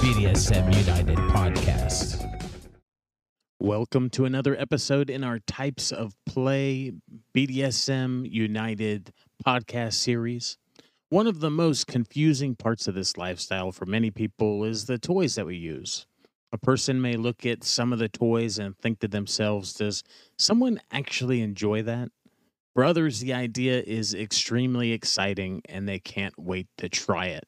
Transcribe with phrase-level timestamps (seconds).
[0.00, 2.22] BDSM United podcast.
[3.58, 6.92] Welcome to another episode in our Types of Play
[7.34, 9.12] BDSM United
[9.44, 10.58] podcast series.
[11.08, 15.34] One of the most confusing parts of this lifestyle for many people is the toys
[15.36, 16.06] that we use.
[16.52, 20.02] A person may look at some of the toys and think to themselves, does
[20.38, 22.10] someone actually enjoy that?
[22.74, 27.44] For others, the idea is extremely exciting and they can't wait to try it.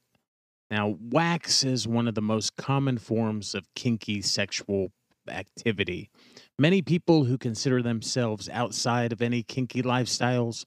[0.71, 4.93] Now, wax is one of the most common forms of kinky sexual
[5.29, 6.11] activity.
[6.59, 10.65] Many people who consider themselves outside of any kinky lifestyles,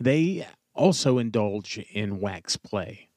[0.00, 3.08] they also indulge in wax play.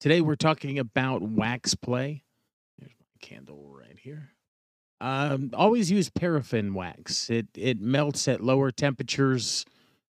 [0.00, 2.22] Today we're talking about wax play.
[2.78, 4.30] There's my candle right here.
[5.00, 7.30] Um, always use paraffin wax.
[7.30, 9.64] It it melts at lower temperatures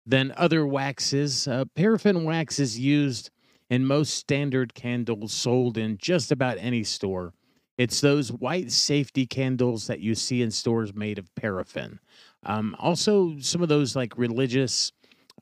[0.08, 1.46] than other waxes.
[1.46, 3.30] Uh, paraffin wax is used
[3.68, 7.34] in most standard candles sold in just about any store.
[7.76, 12.00] It's those white safety candles that you see in stores made of paraffin.
[12.44, 14.92] Um, also, some of those like religious,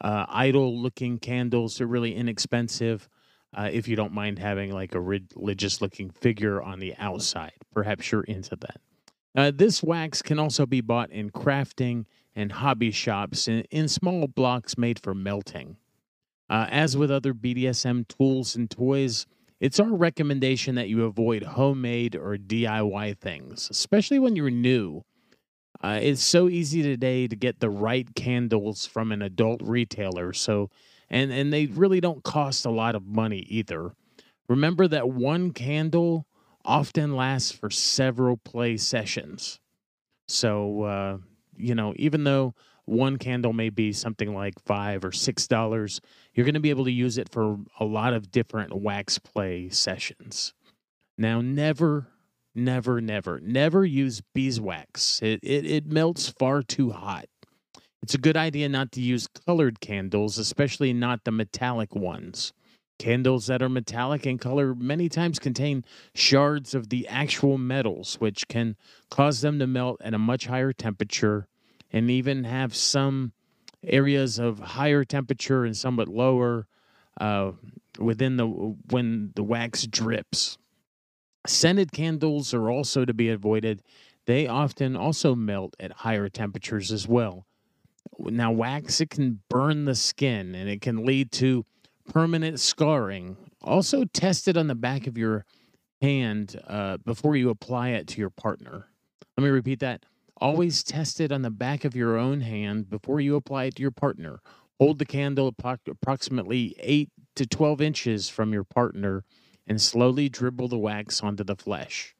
[0.00, 3.08] uh, idol looking candles are really inexpensive.
[3.56, 8.10] Uh, if you don't mind having like a religious looking figure on the outside, perhaps
[8.10, 8.80] you're into that.
[9.36, 12.04] Uh, this wax can also be bought in crafting
[12.36, 15.78] and hobby shops in, in small blocks made for melting.
[16.48, 19.26] Uh, as with other BDSM tools and toys,
[19.58, 25.02] it's our recommendation that you avoid homemade or DIY things, especially when you're new.
[25.82, 30.70] Uh, it's so easy today to get the right candles from an adult retailer, so
[31.10, 33.92] and and they really don't cost a lot of money either.
[34.48, 36.26] Remember that one candle
[36.64, 39.60] often lasts for several play sessions.
[40.28, 41.18] So uh,
[41.58, 46.00] you know, even though one candle may be something like five or six dollars,
[46.34, 49.68] you're going to be able to use it for a lot of different wax play
[49.68, 50.54] sessions.
[51.18, 52.08] Now, never,
[52.54, 55.20] never, never, never use beeswax.
[55.22, 57.26] It, it, it melts far too hot.
[58.02, 62.52] It's a good idea not to use colored candles, especially not the metallic ones.
[62.98, 65.84] Candles that are metallic in color many times contain
[66.14, 68.76] shards of the actual metals, which can
[69.10, 71.46] cause them to melt at a much higher temperature
[71.92, 73.32] and even have some
[73.84, 76.66] areas of higher temperature and somewhat lower
[77.20, 77.52] uh,
[77.98, 80.58] within the when the wax drips.
[81.46, 83.82] Scented candles are also to be avoided.
[84.26, 87.46] They often also melt at higher temperatures as well.
[88.18, 91.64] Now, wax it can burn the skin and it can lead to
[92.08, 93.36] permanent scarring.
[93.62, 95.44] Also, test it on the back of your
[96.00, 98.88] hand uh, before you apply it to your partner.
[99.36, 100.04] Let me repeat that.
[100.38, 103.82] Always test it on the back of your own hand before you apply it to
[103.82, 104.40] your partner.
[104.78, 105.54] Hold the candle
[105.88, 109.24] approximately 8 to 12 inches from your partner
[109.66, 112.14] and slowly dribble the wax onto the flesh.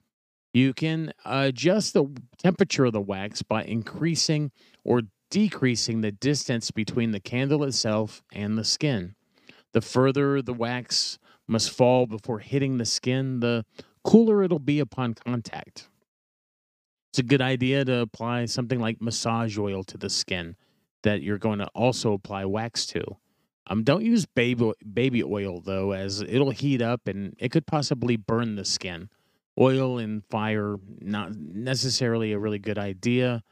[0.54, 2.06] You can adjust the
[2.38, 4.52] temperature of the wax by increasing
[4.84, 9.15] or decreasing the distance between the candle itself and the skin.
[9.76, 13.66] The further the wax must fall before hitting the skin, the
[14.04, 15.90] cooler it'll be upon contact.
[17.10, 20.56] It's a good idea to apply something like massage oil to the skin
[21.02, 23.04] that you're going to also apply wax to.
[23.66, 28.16] Um, don't use baby baby oil though, as it'll heat up and it could possibly
[28.16, 29.10] burn the skin.
[29.60, 33.42] Oil and fire not necessarily a really good idea.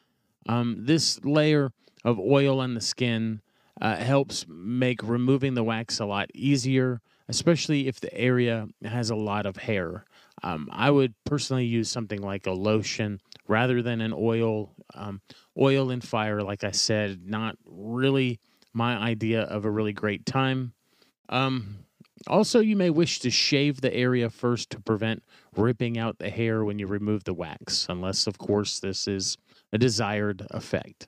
[0.49, 1.71] Um, this layer
[2.03, 3.43] of oil on the skin
[3.81, 9.17] uh, helps make removing the wax a lot easier, especially if the area has a
[9.17, 10.05] lot of hair.
[10.43, 14.75] Um, I would personally use something like a lotion rather than an oil.
[14.95, 15.21] Um,
[15.59, 18.41] oil and fire, like I said, not really
[18.73, 20.73] my idea of a really great time.
[21.29, 21.79] Um,
[22.27, 25.23] Also, you may wish to shave the area first to prevent
[25.57, 29.37] ripping out the hair when you remove the wax, unless, of course, this is
[29.73, 31.07] a desired effect.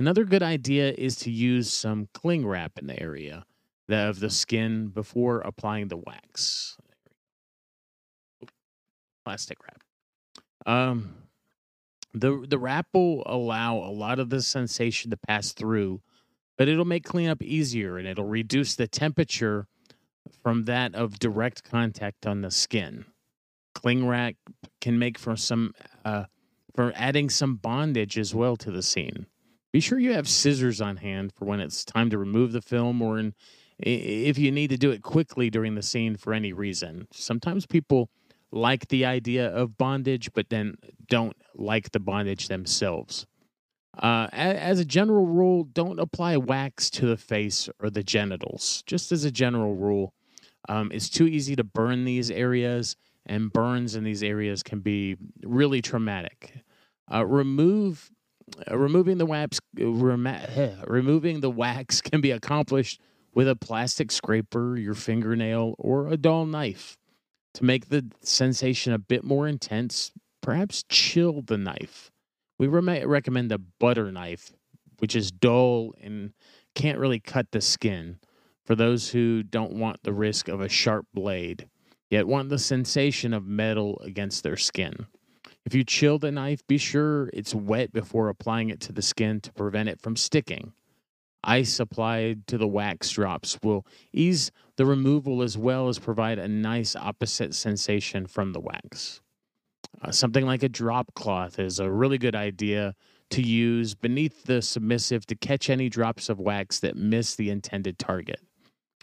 [0.00, 3.44] Another good idea is to use some cling wrap in the area
[3.90, 6.78] of the skin before applying the wax.
[9.26, 9.82] Plastic wrap.
[10.64, 11.16] Um,
[12.14, 16.00] the the wrap will allow a lot of the sensation to pass through,
[16.56, 19.66] but it'll make cleanup easier and it'll reduce the temperature
[20.42, 23.04] from that of direct contact on the skin.
[23.74, 24.36] Cling wrap
[24.80, 25.74] can make for some
[26.06, 26.24] uh,
[26.74, 29.26] for adding some bondage as well to the scene.
[29.72, 33.00] Be sure you have scissors on hand for when it's time to remove the film
[33.00, 33.34] or in,
[33.78, 37.06] if you need to do it quickly during the scene for any reason.
[37.12, 38.10] Sometimes people
[38.52, 40.76] like the idea of bondage, but then
[41.08, 43.26] don't like the bondage themselves.
[43.96, 48.82] Uh, as a general rule, don't apply wax to the face or the genitals.
[48.86, 50.14] Just as a general rule,
[50.68, 52.96] um, it's too easy to burn these areas,
[53.26, 56.52] and burns in these areas can be really traumatic.
[57.12, 58.10] Uh, remove
[58.70, 63.00] Uh, removing the wax uh, rem- removing the wax can be accomplished
[63.34, 66.96] with a plastic scraper, your fingernail, or a dull knife.
[67.54, 72.10] To make the sensation a bit more intense, perhaps chill the knife.
[72.58, 74.52] We re- recommend a butter knife,
[74.98, 76.32] which is dull and
[76.74, 78.18] can't really cut the skin
[78.64, 81.68] for those who don't want the risk of a sharp blade,
[82.08, 85.06] yet want the sensation of metal against their skin.
[85.66, 89.40] If you chill the knife, be sure it's wet before applying it to the skin
[89.40, 90.72] to prevent it from sticking.
[91.44, 96.48] Ice applied to the wax drops will ease the removal as well as provide a
[96.48, 99.20] nice opposite sensation from the wax.
[100.02, 102.94] Uh, something like a drop cloth is a really good idea
[103.30, 107.98] to use beneath the submissive to catch any drops of wax that miss the intended
[107.98, 108.40] target.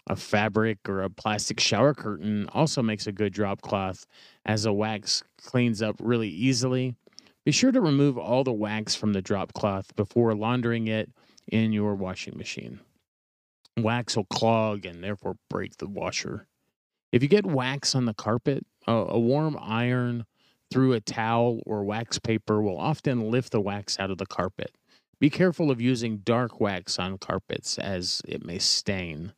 [0.08, 4.06] A fabric or a plastic shower curtain also makes a good drop cloth
[4.46, 6.94] as the wax cleans up really easily.
[7.44, 11.10] Be sure to remove all the wax from the drop cloth before laundering it
[11.46, 12.80] in your washing machine.
[13.76, 16.46] Wax will clog and therefore break the washer.
[17.12, 20.24] If you get wax on the carpet, a, warm iron
[20.70, 24.72] through a towel or wax paper will often lift the wax out of the carpet.
[25.20, 29.32] Be careful of using dark wax on carpets as it may stain.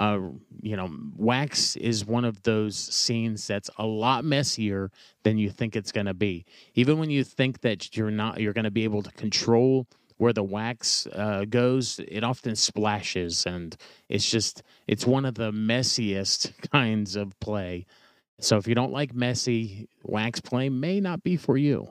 [0.00, 0.18] Uh,
[0.62, 4.90] you know, wax is one of those scenes that's a lot messier
[5.24, 6.46] than you think it's going to be.
[6.74, 9.86] Even when you think that you're not, you're going to be able to control
[10.16, 13.76] where the wax uh, goes, it often splashes, and
[14.08, 17.84] it's just it's one of the messiest kinds of play.
[18.38, 21.90] So if you don't like messy, wax play may not be for you.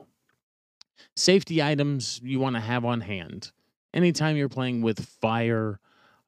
[1.14, 3.52] Safety items you want to have on hand.
[3.94, 5.78] Anytime you're playing with fire,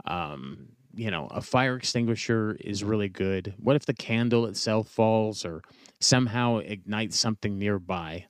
[0.04, 3.54] um, you know, a fire extinguisher is really good.
[3.58, 5.62] What if the candle itself falls or
[6.00, 8.26] somehow ignites something nearby?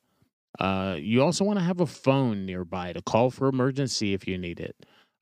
[0.58, 4.38] Uh, you also want to have a phone nearby to call for emergency if you
[4.38, 4.76] need it.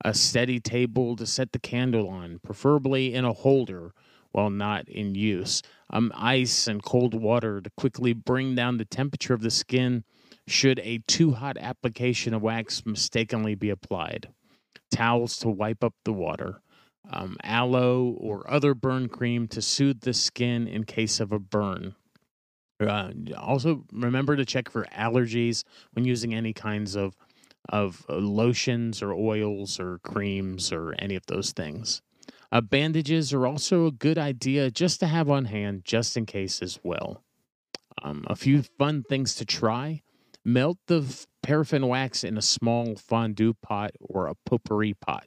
[0.04, 3.92] A steady table to set the candle on, preferably in a holder
[4.32, 5.62] while not in use.
[5.90, 10.04] Um, ice and cold water to quickly bring down the temperature of the skin
[10.46, 14.28] should a too hot application of wax mistakenly be applied.
[14.90, 16.60] Towels to wipe up the water.
[17.08, 21.94] Um, aloe or other burn cream to soothe the skin in case of a burn.
[22.80, 27.16] Uh, also, remember to check for allergies when using any kinds of
[27.68, 32.00] of uh, lotions or oils or creams or any of those things.
[32.50, 36.62] Uh, bandages are also a good idea just to have on hand, just in case
[36.62, 37.22] as well.
[38.02, 40.02] Um, a few fun things to try:
[40.44, 41.04] melt the
[41.42, 45.26] paraffin wax in a small fondue pot or a potpourri pot.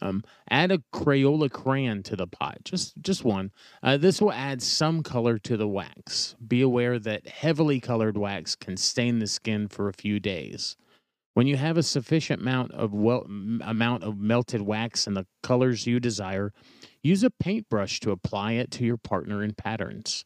[0.00, 3.50] Um, add a Crayola crayon to the pot, just just one.
[3.82, 6.36] Uh, this will add some color to the wax.
[6.46, 10.76] Be aware that heavily colored wax can stain the skin for a few days.
[11.34, 13.22] When you have a sufficient amount of well,
[13.62, 16.52] amount of melted wax and the colors you desire,
[17.02, 20.24] use a paintbrush to apply it to your partner in patterns.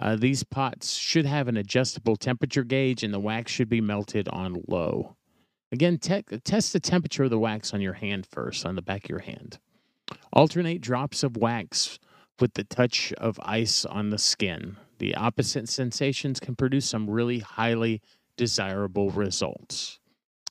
[0.00, 4.28] Uh, these pots should have an adjustable temperature gauge, and the wax should be melted
[4.28, 5.16] on low.
[5.74, 9.02] Again, te- test the temperature of the wax on your hand first, on the back
[9.02, 9.58] of your hand.
[10.32, 11.98] Alternate drops of wax
[12.38, 14.76] with the touch of ice on the skin.
[14.98, 18.02] The opposite sensations can produce some really highly
[18.36, 19.98] desirable results.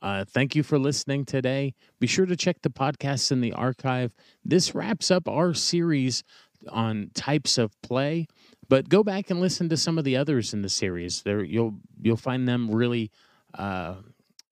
[0.00, 1.74] Uh, thank you for listening today.
[2.00, 4.14] Be sure to check the podcasts in the archive.
[4.42, 6.24] This wraps up our series
[6.68, 8.26] on types of play,
[8.68, 11.22] but go back and listen to some of the others in the series.
[11.22, 13.10] There, you'll you'll find them really
[13.54, 13.96] uh,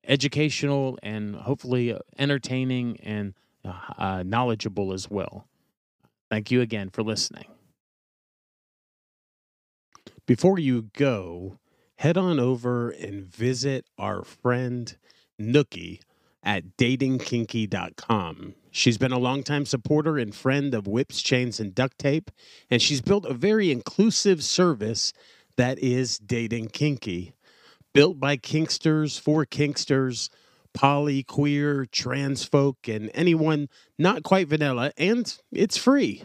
[0.04, 5.46] educational and hopefully entertaining and uh, uh knowledgeable as well.
[6.30, 7.46] Thank you again for listening.
[10.26, 11.58] Before you go,
[11.96, 14.96] head on over and visit our friend
[15.40, 16.00] Nookie
[16.42, 18.54] at datingkinky.com.
[18.70, 22.30] She's been a longtime supporter and friend of whips, chains, and duct tape,
[22.70, 25.12] and she's built a very inclusive service
[25.56, 27.34] that is Dating Kinky.
[27.92, 30.28] Built by kinksters for kinksters,
[30.72, 33.68] poly, queer, trans folk, and anyone
[33.98, 36.24] not quite vanilla, and it's free.